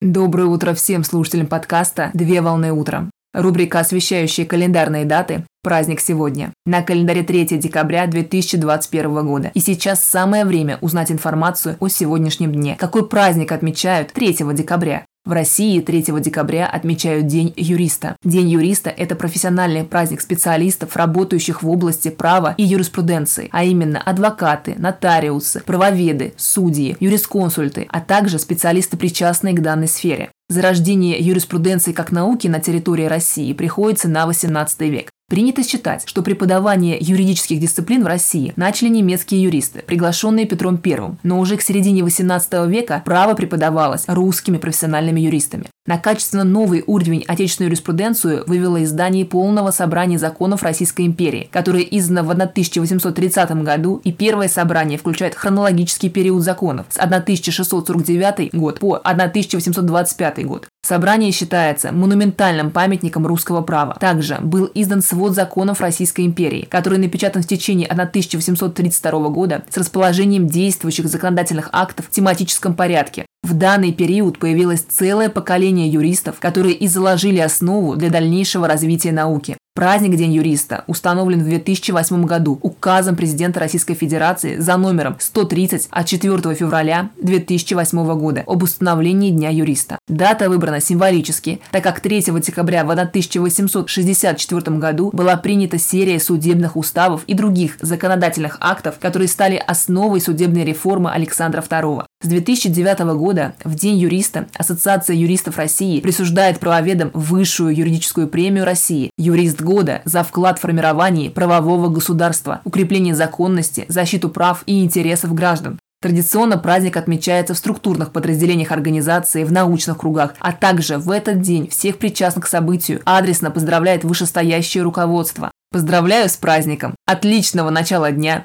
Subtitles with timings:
[0.00, 3.10] Доброе утро всем слушателям подкаста «Две волны утром».
[3.34, 6.52] Рубрика, освещающая календарные даты, праздник сегодня.
[6.64, 9.50] На календаре 3 декабря 2021 года.
[9.54, 12.76] И сейчас самое время узнать информацию о сегодняшнем дне.
[12.78, 15.04] Какой праздник отмечают 3 декабря?
[15.28, 18.16] В России 3 декабря отмечают День юриста.
[18.24, 24.74] День юриста– это профессиональный праздник специалистов, работающих в области права и юриспруденции, а именно адвокаты,
[24.78, 30.30] нотариусы, правоведы, судьи, юрисконсульты, а также специалисты, причастные к данной сфере.
[30.48, 35.10] Зарождение юриспруденции как науки на территории России приходится на XVIII век.
[35.28, 41.38] Принято считать, что преподавание юридических дисциплин в России начали немецкие юристы, приглашенные Петром I, но
[41.38, 45.66] уже к середине XVIII века право преподавалось русскими профессиональными юристами.
[45.86, 52.22] На качественно новый уровень отечественную юриспруденцию вывело издание полного собрания законов Российской империи, которое издано
[52.22, 60.46] в 1830 году, и первое собрание включает хронологический период законов с 1649 год по 1825
[60.46, 60.68] год.
[60.88, 63.98] Собрание считается монументальным памятником русского права.
[64.00, 70.46] Также был издан свод законов Российской империи, который напечатан в течение 1832 года с расположением
[70.46, 73.26] действующих законодательных актов в тематическом порядке.
[73.42, 79.58] В данный период появилось целое поколение юристов, которые и заложили основу для дальнейшего развития науки.
[79.78, 86.04] Праздник День юриста установлен в 2008 году указом президента Российской Федерации за номером 130 от
[86.04, 90.00] 4 февраля 2008 года об установлении Дня юриста.
[90.08, 97.22] Дата выбрана символически, так как 3 декабря в 1864 году была принята серия судебных уставов
[97.28, 102.04] и других законодательных актов, которые стали основой судебной реформы Александра II.
[102.20, 109.12] С 2009 года в День юриста Ассоциация юристов России присуждает правоведам высшую юридическую премию России
[109.16, 115.78] «Юрист года» за вклад в формирование правового государства, укрепление законности, защиту прав и интересов граждан.
[116.02, 121.68] Традиционно праздник отмечается в структурных подразделениях организации, в научных кругах, а также в этот день
[121.68, 125.52] всех причастных к событию адресно поздравляет вышестоящее руководство.
[125.70, 126.96] Поздравляю с праздником!
[127.06, 128.44] Отличного начала дня!